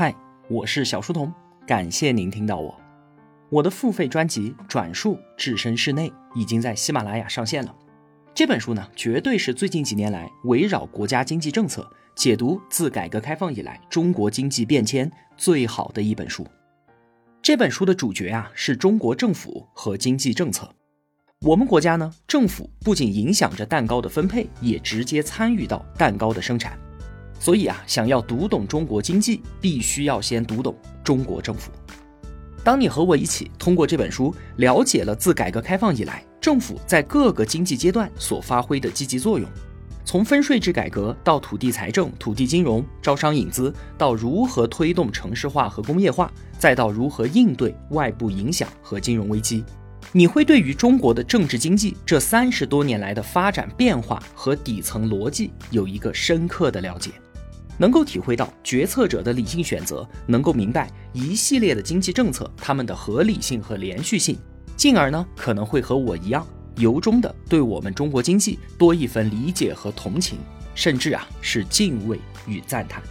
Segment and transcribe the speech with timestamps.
[0.00, 0.14] 嗨，
[0.48, 1.34] 我是小书童，
[1.66, 2.72] 感谢您听到我。
[3.48, 7.74] 我的付费专辑《转述置身事内》已经在喜马拉雅上线了。
[8.32, 11.84] 这本书呢，绝对是最近几年来围绕国家经济政策
[12.14, 16.46] 解读自改革开放以来中国经济变迁最好的一本书。
[17.42, 20.72] 这本书的主角啊，是中国政府和经济政策。
[21.40, 26.78] 我们国家呢，政府不仅影响着蛋糕的分配，也直接参与到蛋糕的生产。
[27.38, 31.70] 所以啊，想要读懂中国经济，必须要先读懂中国政府。
[32.64, 39.48] 当你和我一起通过这本书了解了自改革开放以来政府在各个经济阶段所发挥的积极作用，
[40.04, 49.64] 从分税制改革到土地财政、土地金融、招商引资，到如何推动城市化和工业化，再到如何应对外部影响和金融危机，
[50.12, 57.12] 你会对于中国的政治经济这三十多年来的发展变化和底层逻辑有一个深刻的了解。
[57.78, 64.36] 能够体会到决策者的理性选择，能够明白一系列的经济政策它们的合理性和连续性，
[64.76, 70.38] 进而呢可能会和我一样，由衷的对我们中国经济多一份理解和同情，
[70.74, 73.02] 甚至啊是敬畏与赞叹。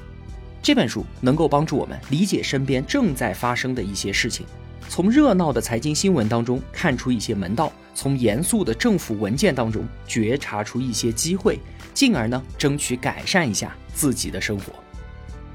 [0.61, 4.45] 这本书能够帮助我们理解身边正在发生的一些事情，
[4.89, 11.59] 从热闹的财经新闻当中看出一些门道，从严肃的政府文件当中觉察出一些机会。
[11.93, 14.71] 进而呢，争取改善一下自己的生活。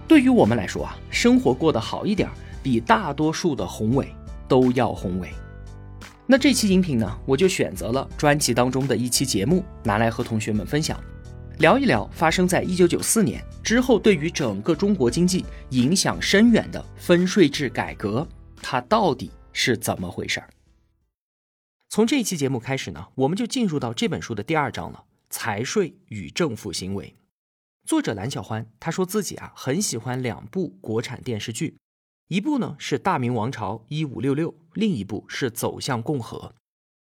[0.09, 2.29] 对于我们来说啊，生活过得好一点，
[2.63, 4.13] 比大多数的宏伟
[4.49, 5.29] 都要宏伟。
[6.27, 10.99] 那这期音频呢，我就选择了专辑当中的一期节目，拿来和同学们分享，
[11.59, 18.27] 聊一聊发生在一九九四年之后，对于整个中国经济影响深远的分税制改革，
[18.63, 20.49] 它到底是怎么回事儿。
[21.91, 25.05] 从这一期节目开始呢，我们就进入到这本书的第二章了。
[25.29, 27.17] 财税与政府行为，
[27.87, 31.79] 作者蓝小欢他说自己啊很喜欢两部国产电视剧，
[32.29, 36.39] 一部呢是《大明王朝一五六六》，另一部是《走向共和》。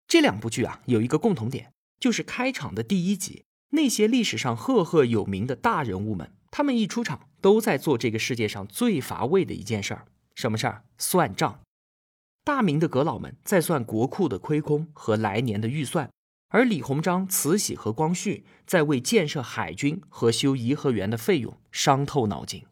[0.06, 10.06] 这两部剧啊有一个共同点，就是开场的第一集，那些历史上赫赫有名的大人物们，他们一出场都在做这个世界上最乏味的一件事儿，
[10.40, 10.86] 什么事儿？
[10.98, 11.60] 算账。
[12.46, 16.10] 大明的阁老们在算国库的亏空和来年的预算。
[16.48, 22.66] 而李鸿章、慈禧和光绪在为建设海军和修颐和园的费用伤透脑筋，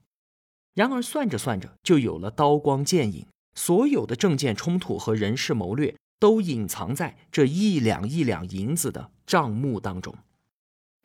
[0.75, 10.15] 然而算着算着就有了刀光剑影，所有的政见冲突和人事谋略都隐藏在这一两一两银子的账目当中。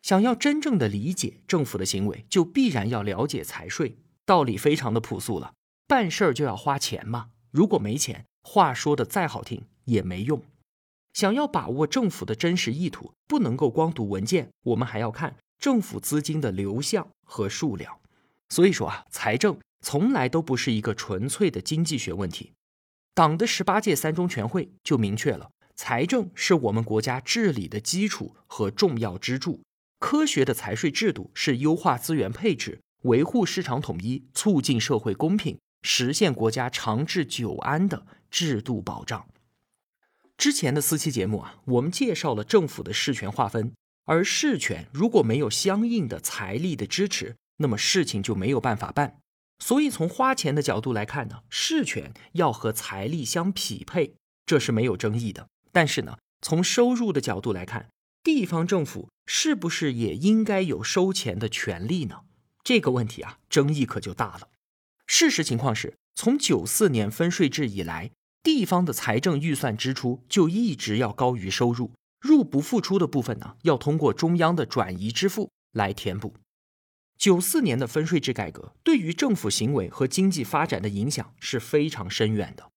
[0.00, 3.96] 想要真正的理解政府的行为，就必然要了解财税。
[4.24, 5.52] 道理非常的朴素了，
[5.92, 7.28] 办事儿就要花钱嘛。
[7.50, 10.42] 如果没钱，话说的再好听也没用。
[11.12, 17.98] 想要把握政府的真实意图，不能够光读文件，我们还要看政府资金的流向和数量。
[18.48, 22.52] 所以说啊，财政从来都不是一个纯粹的经济学问题。
[23.12, 29.60] 党的十八届三中全会就明确了，财政是我们国家治理的基础和重要支柱。
[29.98, 39.26] 科学的财税制度是优化资源配置、维护市场统一、促进社会公平、实现国家长治久安的制度保障。
[40.38, 43.72] 之前的四期节目啊，我们介绍了政府的事权划分，
[44.04, 49.18] 而事权如果没有相应的财力的支持，那么事情就没有办法办。
[49.60, 55.46] 所以从花钱的角度来看呢，事权要和财力相匹配，这是没有争议的。
[55.70, 57.88] 但是呢，从收入的角度来看，
[58.24, 62.22] 地方政府是不是也应该有收钱的权利呢？
[62.64, 64.48] 这个问题啊，争议可就大了。
[65.06, 68.10] 事实情况是从九四年分税制以来。
[68.42, 76.34] 地方的财政预算支出就一直要高于收入，入不敷出的部分呢，要通过中央的转移支付来填补。
[77.16, 82.68] 九四年的分税制改革对于政府行为和经济发展的影响是非常深远的。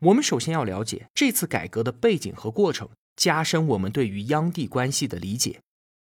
[0.00, 5.60] 我们首先要了解这次改革的背景和过程，加深我们对于央地关系的理解。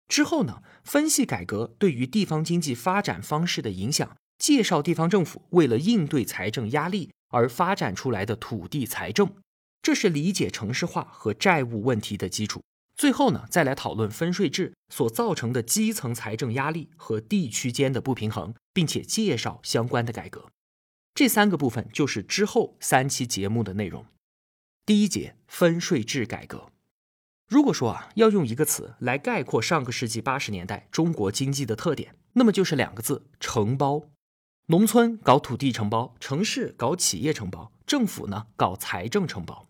[0.09, 7.11] 之后呢，分析改革对于地方经济发展方式的影响，介绍地方政府为了应对财政压力。
[7.33, 9.33] 而发展出来的土地财政，
[9.81, 12.61] 这是理解城市化和债务问题的基础。
[12.97, 20.51] 最后呢，再来讨论分税制所造成的基层财政压力和地区间的不平衡，并且介绍相关的改革。
[21.15, 24.05] 这三个部分就是之后三期节目的内容。
[24.85, 26.73] 第一节分税制改革。
[27.47, 34.10] 如果说啊，要用一个词来概括上个世纪八十年代中国经济的特点，那么就是两个字：承包。
[34.71, 39.67] 农村搞土地承包，城市搞企业承包，政府呢搞财政承包。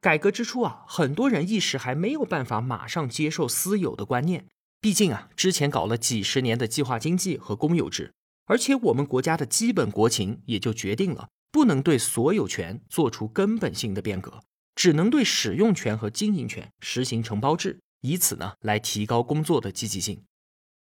[0.00, 4.46] 改革之初啊，很多人一时还没有办法马上接受私有的观念，
[4.80, 8.14] 毕竟啊，之前搞了几十年的计划经济和公有制，
[8.46, 14.42] 而且我们国家的基本国情也就决定了，不能对所有权做出根本性的变革，
[14.74, 20.22] 只能对使用权和经营权实行承包制，以此呢来提高工作的积极性。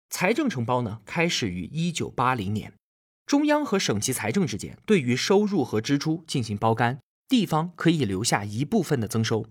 [0.10, 2.74] 财政承包呢开始于一九八零年，
[3.30, 9.46] 中央和省级财政之间对于收入和支出进行包干，地方可以留下一部分的增收。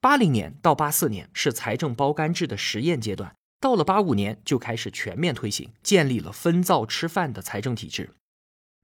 [0.00, 8.10] 八零年到八四年是财政包干制的实验阶段，到了八五年就开始全面推行，建立了分灶吃饭的财政体制。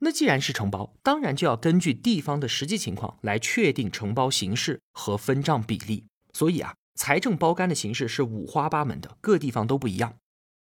[0.01, 6.07] 那既然是承包，当然就要根据地方的实际情况来确定承包形式和分账比例。
[6.33, 10.17] 所以啊，财政包干的形式是五花八门的，各地方都不一样。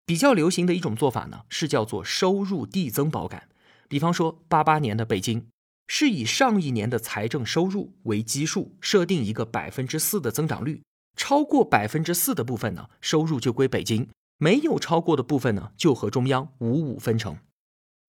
[0.05, 3.47] 比较流行的一种做法呢，是叫做收入递增包干。
[3.91, 5.45] 比方说，八八年的北京。
[5.85, 10.81] 是以上一年的财政收入为基数，设定一个百分之四的增长率，
[11.17, 14.05] 超过百分之四的部分呢，收入就归北京；
[14.37, 17.37] 没有超过的部分呢，就和中央五五分成。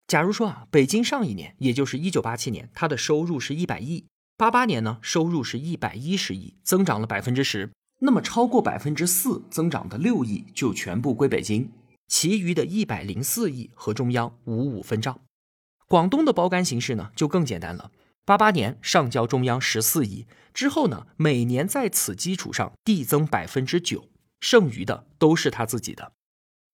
[0.07, 4.05] 假如说啊，北京上一年，也就是一九八七年，它的收入是一百亿，
[4.37, 11.69] 八八年呢，收入是一百一十亿，增长了百分之十，那么超过百分之四增长的六亿就全部归北京，
[12.07, 15.19] 其余的一百零四亿和中央五五分账。
[15.87, 17.91] 广东的包干形式呢，就更简单了。
[18.25, 24.09] 八八年上交中央十四亿，之后呢，每年在此基础上递增百分之九，
[24.41, 26.13] 剩余的都是他自己的。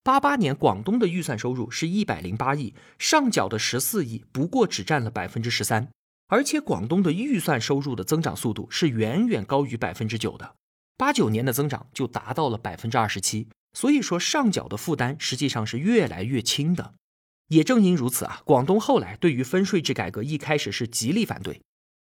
[0.03, 5.89] 八八年广东的预算收入是一百零八亿，上缴的十四亿不过只占了百分之十三，
[6.27, 10.55] 而且广东的预算收入的增长速度是远远高于百分之九的。
[10.97, 16.93] 八九年的增长就达到了百分之二十七，所以说上缴的负担实际上是越来越轻的。
[17.49, 21.61] 也正因如此啊，广东后来对于分税制改革一开始是极力反对。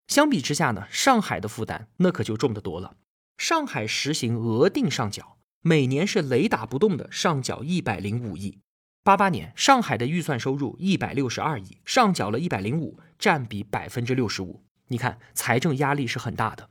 [0.07, 2.95] 相比之下呢，上海的负担那可就重得多了。
[3.37, 8.59] 上海实行额定上缴，每年是雷打不动的上缴一百零五亿。
[9.03, 14.61] 八八年上海的预算收入一百六十二亿，上缴了一百零五，占比百分之六十五。
[14.87, 16.69] 你看财政压力是很大的。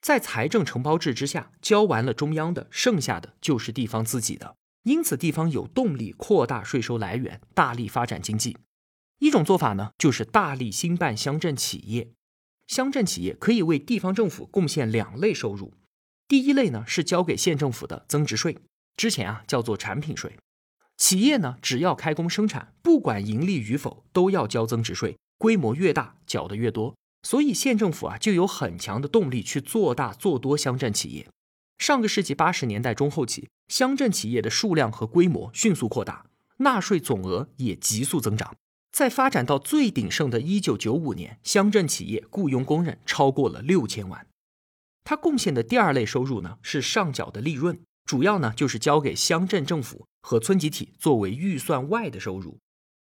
[0.00, 4.54] 在财政承包制之下，交完了中央的，剩下的就是地方自己的。
[4.88, 8.56] 因此，地方有动力扩大税收来源，大力发展经济。
[9.18, 12.08] 一种做法呢，就是大力兴办乡镇企业。
[12.66, 15.74] 乡镇企业可以为地方政府贡献两类收入。
[16.26, 18.56] 第一类呢，是交给县政府的增值税，
[18.96, 20.38] 之前啊叫做产品税。
[20.96, 26.94] 企业呢，只要开工生产，不管盈利与否，都要交增值税，规模越大，缴的越多。
[27.22, 31.28] 所以县政府啊，就有很强的动力去做大做多乡镇企业。
[31.78, 36.26] 上个世纪八十年代中后期，乡镇企业的数量和规模迅速扩大，
[36.58, 38.56] 纳税总额也急速增长。
[38.90, 44.26] 在发展到最鼎盛的一九九五年，乡镇企业雇佣工人超过了六千万。
[45.04, 52.58] 它贡献的第二类收入呢，是上缴的利润，主要呢就是交给乡镇政府和村集体作为预算外的收入。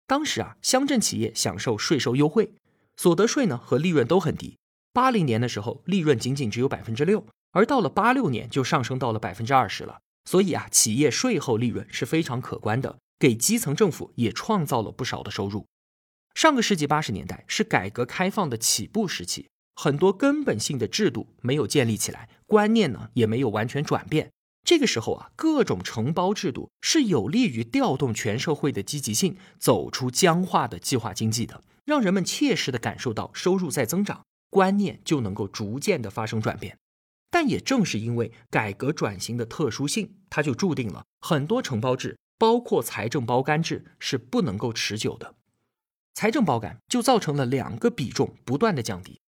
[0.06, 2.54] 当时啊，乡镇企业享受税收优惠，
[2.96, 4.56] 所得税呢和利润都很低。
[4.92, 7.26] 八零年的时候，利润仅仅只有百分之六。
[7.52, 10.00] 而到了八六年，就上升到了百分之二十了。
[10.24, 15.66] 所以啊，企业税后利润是非常可观的，给基层政府也创造了不少的收入。
[16.34, 24.30] 上个世纪八十年代是改革开放的起步时期，很多根本性的制度没有建立起来，观念呢也没有完全转变。
[24.64, 36.78] 这个时候啊，各种承包制度是有利于调动全社会的积极性，走出僵化的计划经济的，让人们切实的感受到收入在增长，观念就能够逐渐的发生转变。
[37.42, 45.34] 但也正是因为改革转型的特殊性，它就注定了很多承包制，包括财政包干制是不能够持久的。
[46.14, 49.18] 财政包干就造成了两个比重不断的降低，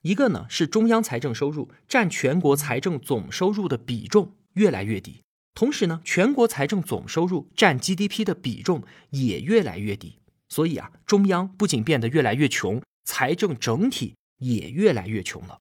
[0.00, 5.22] 一个呢是中央财政收入占全国财政总收入的比重越来越低，
[5.52, 10.20] 同时呢全国财政总收入占 GDP 的比重也越来越低。
[10.48, 15.58] 所以啊，中央不仅变得越来越穷，财政整体也越来越穷了。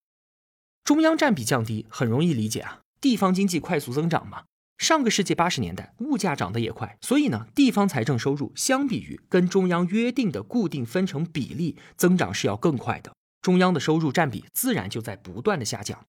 [0.88, 4.46] 中央占比降低很容易理解啊，地方经济快速增长嘛。
[4.78, 16.06] 上个世纪八十年代，物价涨得也快，所以呢，地方财政收入相比于跟中央约定的固定分成比例增长是要更快的，中央的收入占比自然就在不断的下降。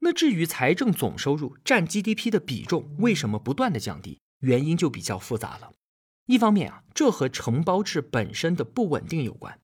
[0.00, 5.70] 那至于财政总收入占 GDP 的比重为什么不断的降低，原因就比较复杂了。
[6.26, 9.60] 一方面啊，这和承包制本身的不稳定有关，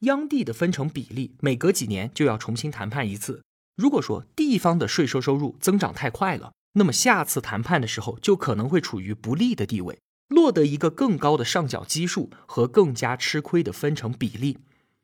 [0.00, 3.42] 央地的分成比例每隔几年就要重新谈判一次。
[3.76, 9.98] 如果说地方的税收收入增长太快了，那么下次谈判的时候就可能会处于不利的地位，
[10.28, 14.58] 落得一个更高的上缴基数和更加吃亏的分成比例。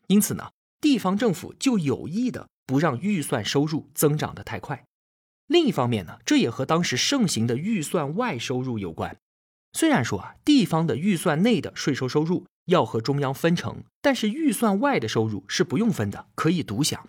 [0.07, 4.85] 因此呢，地方政府就有意的不让预算收入增长的太快。
[5.47, 9.17] 另一方面呢，这也和当时盛行的预算外收入有关。
[9.73, 17.09] 虽然说啊，地方的预算内的税收收入要和中央分成，但是预算外的收入是不用分的，可以独享。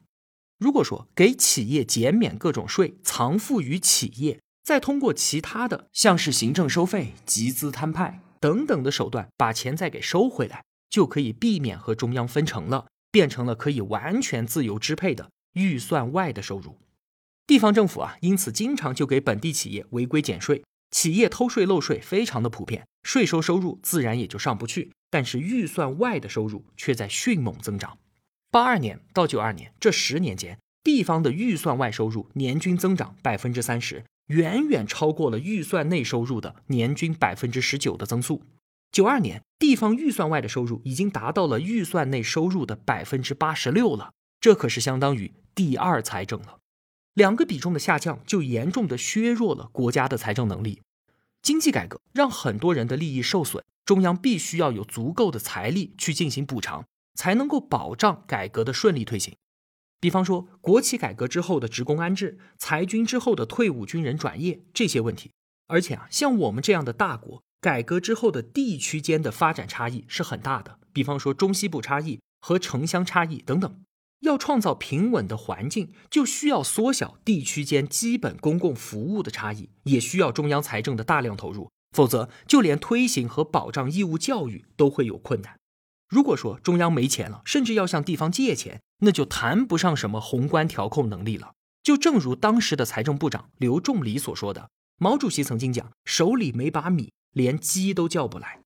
[0.59, 16.77] 如果说给企业减免各种税，藏富于企业，再通过其他的像是行政收费、集资摊派等等的手段把钱再给收回来，就可以避免和中央分成了，变成了可以完全自由支配的预算外的收入。
[17.47, 20.63] 地方政府啊，因此经常就给本地企业违规减税。
[20.91, 27.99] 企业偷税漏税非常的普遍，税收收入自然也就上不去，但是预算外的收入却在迅猛增长。
[28.51, 38.41] 八二年到九二年这十年间，地方的预算外收入年均增长百分之三十，远远超过了预算内收入的年均百分之十九的增速。
[38.91, 46.57] 九二年，地方预算外的收入已经达到了预算内收入的百分之八十六了，这可是相当于第二财政了。
[47.13, 50.81] 两个比重的下降，就严重的削弱了国家的财政能力。
[51.43, 56.83] 经济改革让很多人的利益受损，中央必须要有足够的财力去进行补偿，
[57.19, 59.35] 才能够保障改革的顺利推行。
[59.99, 65.31] 比方说，国企改革之后的职工安置、裁军之后的退伍军人转业这些问题。
[65.67, 70.79] 而且啊，像我们这样的大国，改革之后的地区间的发展差异是很大的。
[70.93, 73.83] 比方说中西部差异和城乡差异等等。
[74.21, 85.58] 要创造平稳的环境，就需要缩小地区间基本公共服务的差异，也需要中央财政的大量投入，否则就连推行和保障义务教育都会有困难。
[86.09, 91.53] 如果说中央没钱了，甚至要向地方借钱，那就谈不上什么宏观调控能力了。
[91.83, 98.59] 就正如当时的财政部长刘仲礼所说的，毛主席曾经讲：“手里没把米，连鸡都叫不来。”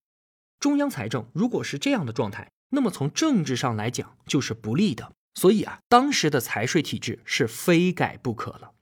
[0.58, 5.12] 中央财政如果是这样的状态，那么从政治上来讲就是不利的。
[5.34, 8.72] 所以啊，当时的财税体制是非改不可了。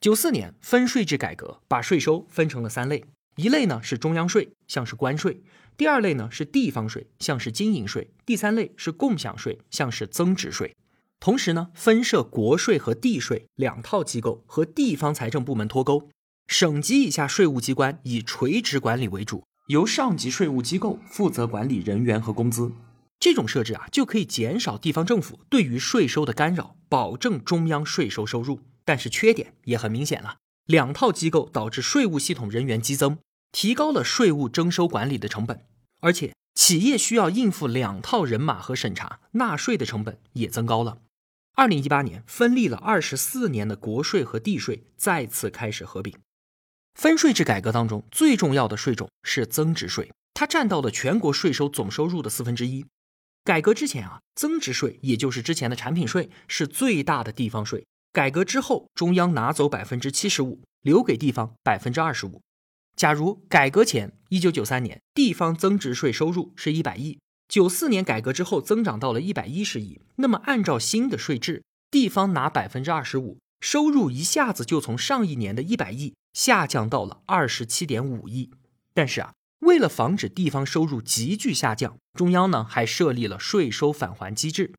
[0.00, 3.04] 九四年分税制改革，把税收分成了三类：
[3.36, 5.42] 一类呢是中央税，像是关税；
[5.76, 10.74] 第二类呢是地方税，像是经营税；第三类是共享税，像是增值税。
[11.18, 16.08] 同时呢，分设国税和地税两套机构，和地方财政部门脱钩。
[16.48, 22.72] 省级以下税务机关以垂直管理为主，由上级税务机构负责管理人员和工资。
[23.20, 28.60] 这种设置啊，就可以减少地方政府对于税收的干扰，保证中央税收收入。
[28.84, 30.38] 但是缺点也很明显了，
[30.70, 33.18] 两套机构导致税务系统人员激增，
[33.50, 35.66] 提高了税务征收管理的成本，
[35.98, 40.98] 而且企业需要应付两套人马和审查，纳税的成本也增高了。
[41.56, 46.14] 二零一八年，分立了二十四年的国税和地税再次开始合并。
[46.94, 52.86] 分税制改革当中最重要的税种是增值税，它占到了全国税收总收入的四分之一。
[53.42, 57.84] 改革之前啊，增值税也就是之前的产品税是最大的地方税。
[58.12, 62.40] 改革之后，中央拿走百分之七十五，留给地方百分之二十五。
[62.96, 78.50] 假如改革前，一九九三年地方增值税收入是一百亿，九四年改革之后增长到了一百一十亿，那么按照新的税制，地方拿百分之二十五，收入一下子就从上一年的一百亿下降到了二十七点五亿。
[78.92, 79.32] 但是啊。
[79.60, 84.72] 为了防止地方收入急剧下降，中央呢还设立了税收返还机制，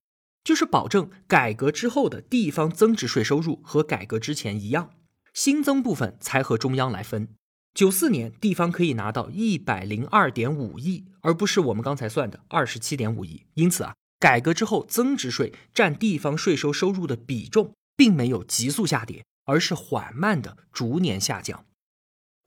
[0.43, 4.91] 就是保证改革之后的地方增值税收入和改革之前一样，
[5.33, 7.29] 新增部分才和中央来分。
[7.73, 13.45] 九四年地方可以拿到一百零二点五亿，而不是我们刚才算的二十七点五亿。
[13.53, 21.65] 因此啊，改革之后增值税占地方税收收入的比重并没有急速下跌，而是缓慢的逐年下降。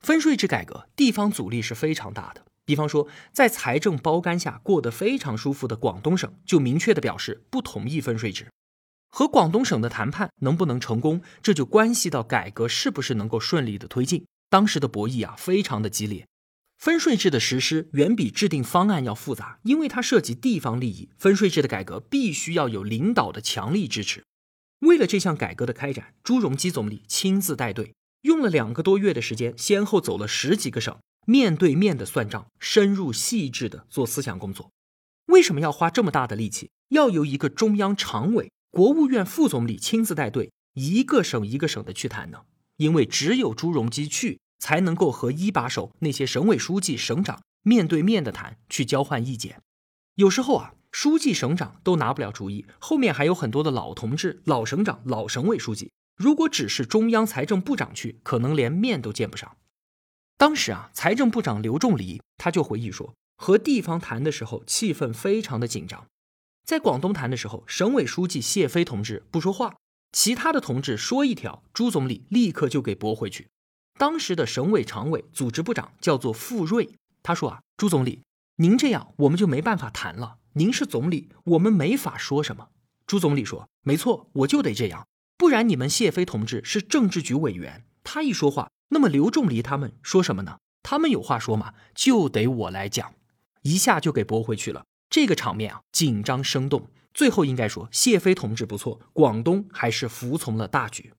[0.01, 2.45] 分税制改革，地方阻力是非常大的。
[2.65, 8.47] 比方说，在财政包干下过得非常舒服的广东省，就明确的表示不同意分税制。
[9.09, 14.25] 和广东省的谈判能不能成功，这就关系到改革是不是能够顺利的推进。
[14.49, 16.27] 当时的博弈啊，非常的激烈。
[16.77, 21.09] 分税制的实施远比制定方案要复杂，因为它涉及地方利益。
[21.17, 24.25] 分税制的改革必须要有领导的强力支持。
[24.79, 27.93] 为了这项改革的开展，朱镕基总理亲自带队。
[28.23, 34.71] 用了两个多月的时间，先后走了十几个省，面对面的算账，深入细致的做思想工作。
[35.25, 36.69] 为什么要花这么大的力气？
[36.89, 42.41] 要由一个中央常委、国务院副总理亲自带队，一个省一个省的去谈呢？
[42.77, 49.61] 因为只有朱镕基去，才能够和一把手那些省委书记、省长面对面的谈，去交换意见。
[50.13, 55.91] 有时候啊，书记、省长都拿不了主意，后面还有很多的老同志、老省长、老省委书记。
[56.15, 59.57] 如果只是中央财政部长去，可能连面都见不上。
[60.37, 66.05] 当时啊，财政部长刘仲礼他就回忆说，和地方谈的时候，气氛非常的紧张。
[66.65, 69.75] 在广东谈的时候，省委书记谢飞同志不说话，
[70.11, 73.47] 其他的同志说一条，朱总理立刻就给驳回去。
[73.97, 76.89] 当时的省委常委、组织部长叫做傅瑞，
[77.23, 78.23] 他说啊，朱总理，
[78.57, 80.37] 您这样我们就没办法谈了。
[80.53, 82.69] 您是总理，我们没法说什么。”
[83.07, 90.57] 朱总理说：“没错，我就得这样，不然你们谢飞同志是政治局委员，他一说话，那么刘仲离他们说什么呢？
[90.83, 93.15] 他们有话说嘛，就得我来讲，
[93.63, 94.85] 一下就给驳回去了。
[95.09, 96.89] 这个场面啊，紧张生动。
[97.13, 101.13] 最后应该说，谢飞同志不错，广东还是服从了大局。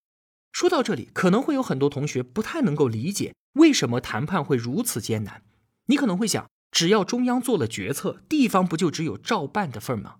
[0.52, 5.42] 说到这里，可能会有很多同学不太能够理解，为什么谈判会如此艰难？
[5.86, 10.16] 你可能会想，只要中央做了决策，地方不就只有照办的份吗？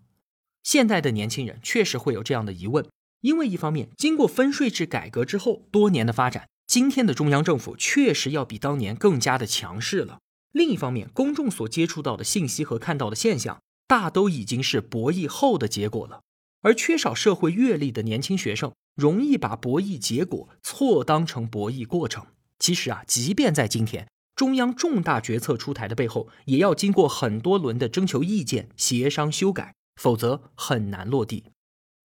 [0.62, 2.88] 现在的年轻人确实会有这样的疑问，
[3.20, 10.18] 因为一方面，经过分税制改革之后多年的发展，今天的中央政府确实要比当年更加的强势了；
[10.52, 16.21] 另一方面，公众所接触到的信息和看到的现象，大都已经是博弈后的结果了。
[16.61, 22.26] 而缺少社会阅历的年轻学生，容易把博弈结果错当成博弈过程。
[22.59, 29.73] 其实啊，即便在今天，中央重大决策出台的背后，也要经过很多轮的征求意见、协商、修改。
[29.99, 31.45] 否则很难落地。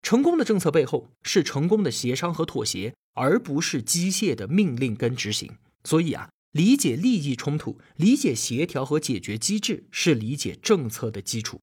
[0.02, 5.52] 成功的政策背后是成功的协商和妥协，而不是机械的命令跟执行。
[5.84, 11.60] 所以啊，理解利益冲突、理解协调和解决机制，是理解政策的基础。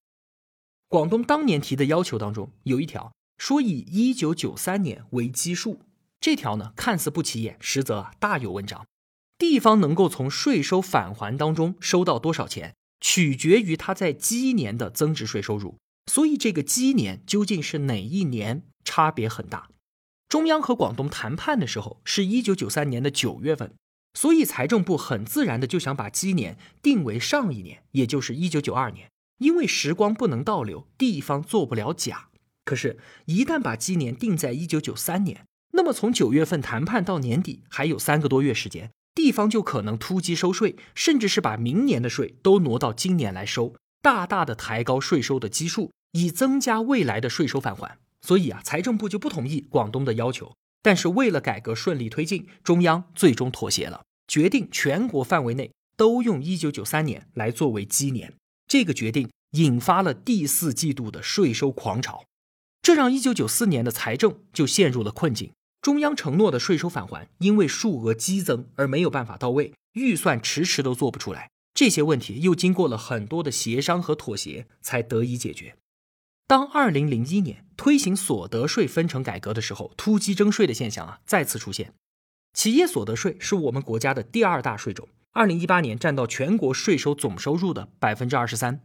[0.89, 5.83] 广东当年提的要求当中有一条说以一九九三年为基数，
[6.21, 8.87] 这条呢看似不起眼，实则啊大有文章。
[9.37, 15.77] 地方能够从税收返还当中收到多少钱，取决于它在基年的增值税收入。
[16.11, 19.69] 所以这个基年究竟是哪一年，差别很大。
[20.29, 23.73] 中央和广东谈判的时候是一九九三年的九月份，
[24.13, 29.09] 所以财政部很自然的就想把基年定为上一年，也就是一九九二年。
[29.39, 32.29] 因为时光不能倒流，地方做不了假。
[32.65, 45.91] 可是，一旦把基年定在一九九三年，那么从九月份谈判到年底还有三个多月时间，地方就可能突击收税，甚至是把明年的税都挪到今年来收，大大的抬高税收的基数。
[46.13, 50.55] 以增加未来的税收返还，所以啊，财政部就不同意广东的要求。
[50.83, 58.33] 但是为了改革顺利推进，中央最终妥协了，决定全国范围内都用一九九三年来作为基年。
[58.67, 62.25] 这个决定引发了第四季度的税收狂潮，
[62.83, 65.53] 这让一九九四年的财政就陷入了困境。
[65.81, 71.51] 中央承诺的税收返还因为数额激增而没有办法到位，预算迟迟都做不出来。
[71.75, 75.77] 这些问题又经过了很多的协商和妥协，才得以解决。
[76.49, 81.93] 当二零零一年推行所得税分成改革的时候，突击征税的现象啊再次出现。
[82.55, 88.81] 企业所得税是我们国家的第二大税种，二零一八年占到全国税收总收入的百分之二十三。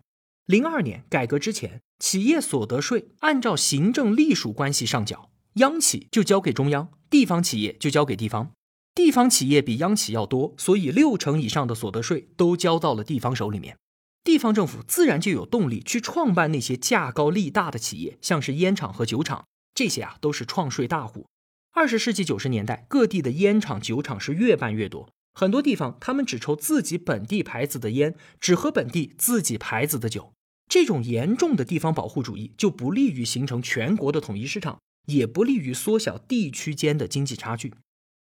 [0.45, 8.51] 零二年改革之前，企业所得税按照行政隶属关系上缴，央企就交给中央，地方企业就交给地方。
[8.93, 13.77] 地方企业比央企要多，所以六成以上的所得税都交到了地方手里面。
[14.23, 21.27] 地方政府自然就有动力去创办那些价高利大的企业，像是烟厂和酒厂，这些啊都是创税大户。
[21.73, 30.31] 二十世纪九十年代，各地的烟厂、酒厂是越办越多，很多地方他们只抽自己本地牌子的烟，只喝本地自己牌子的酒。
[30.69, 37.73] 这种严重的地方保护主义就不利于形成全国的统一市场，也不利于缩小地区间的经济差距。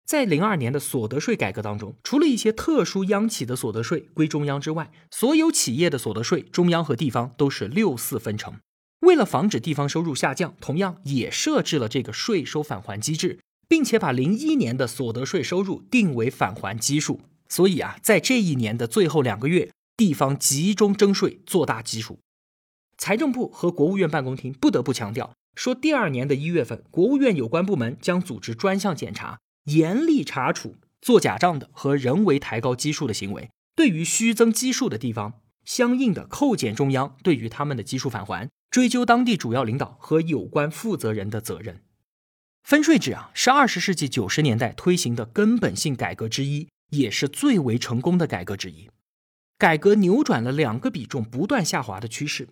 [0.05, 8.55] 在零二年的所得税改革当中，除了一些特殊央企的所得税归中央之外，所有企业的所得税，中央和地方都是六四分成。
[8.99, 17.21] 为了防止地方收入下降，同样也设置了这个税收返还机制，并且把零一年的所得税收入定为返还基数。
[17.47, 22.19] 所以啊，在这一年的最后两个月，地方集中征税做大基数。
[22.97, 29.39] 财政部和国务院办公厅不得不强调说，第二年的一月份，国务院有关部门将组织专项检查。
[29.65, 41.81] 严厉查处做假账的和人为抬高基数的行为，对于虚增基数的地方，相应的扣减中央对于他们的基数返还，追究当地主要领导和有关负责人的责任。
[42.63, 48.89] 分税制啊，是二十世纪九十年代推行的根本性改革之一，也是最为成功的改革之一。
[49.57, 52.47] 改革扭转了两个比重不断下滑的趋势。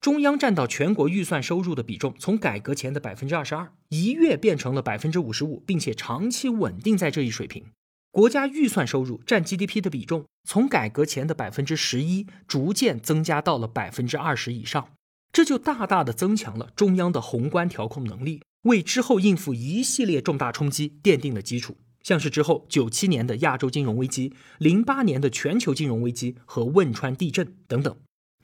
[0.00, 7.64] 中央占到全国预算收入的比重，从改革前的百分之二十二，一跃变成了百分之五十五，并且长期稳定在这一水平。
[8.12, 14.90] 国家预算收入占 GDP 的比重，从改革前的百分之十一，逐渐增加到了百分之二十以上。
[15.32, 21.76] 这就大大的增强了中央的宏观调控能力，为之后应付一系列重大冲击奠定了基础。
[22.02, 27.94] 像是之后九七年的亚洲金融危机、零八年的全球金融危机和汶川地震等等。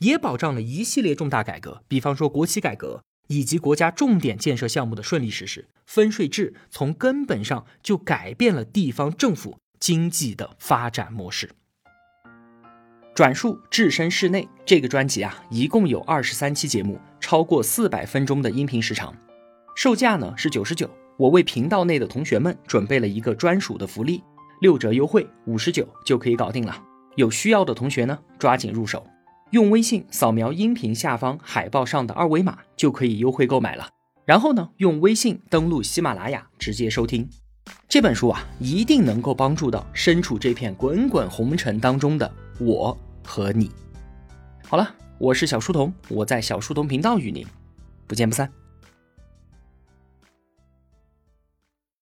[0.02, 5.68] 也保障了一系列重大改革，比方说国企改革以及国家重点建设项目的顺利实施。
[5.86, 11.50] 分税制从根本上就改变了地方政府经济的发展模式。
[13.14, 19.14] 转述置身事内这个专辑啊，一共有二十三期节目，超过四百分钟的音频时长，
[19.76, 20.90] 售价呢是九十九。
[21.16, 24.24] 我为频道内的同学们准备了一个专属的福利，
[24.62, 26.82] 六折优惠，五十九就可以搞定了。
[27.16, 29.06] 有需要的同学呢，抓紧入手，
[29.52, 33.86] 用微信扫描音频下方海报上的二维码就可以优惠购买了。
[34.24, 37.28] 然后呢，用微信登录喜马拉雅直接收听
[37.86, 43.70] 这本书啊，一定能够帮助到身处这片滚滚红尘当中的我和你。
[44.66, 47.46] 好了，我是小书童，我在小书童频道与您
[48.06, 48.50] 不见不散。